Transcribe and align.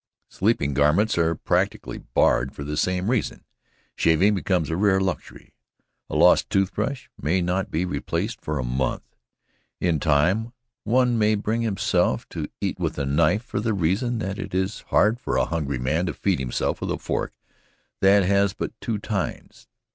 Sleeping 0.29 0.73
garments 0.73 1.15
are 1.19 1.35
practically 1.35 1.99
barred 1.99 2.55
for 2.55 2.63
the 2.63 2.75
same 2.75 3.11
reason. 3.11 3.43
Shaving 3.95 4.33
becomes 4.33 4.71
a 4.71 4.75
rare 4.75 4.99
luxury. 4.99 5.53
A 6.09 6.15
lost 6.15 6.49
tooth 6.49 6.73
brush 6.73 7.11
may 7.21 7.39
not 7.39 7.69
be 7.69 7.85
replaced 7.85 8.41
for 8.41 8.57
a 8.57 8.63
month. 8.63 9.15
In 9.79 9.99
time 9.99 10.53
one 10.85 11.19
may 11.19 11.35
bring 11.35 11.61
himself 11.61 12.27
to 12.29 12.47
eat 12.59 12.79
with 12.79 12.97
a 12.97 13.05
knife 13.05 13.43
for 13.43 13.59
the 13.59 13.75
reason 13.75 14.17
that 14.17 14.39
it 14.39 14.55
is 14.55 14.81
hard 14.87 15.19
for 15.19 15.37
a 15.37 15.45
hungry 15.45 15.77
man 15.77 16.07
to 16.07 16.15
feed 16.15 16.39
himself 16.39 16.81
with 16.81 16.89
a 16.89 16.97
fork 16.97 17.35
that 17.99 18.23
has 18.23 18.53
but 18.53 18.73
two 18.81 18.97
tines. 18.97 19.67